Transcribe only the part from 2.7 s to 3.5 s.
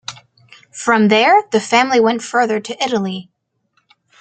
Italy.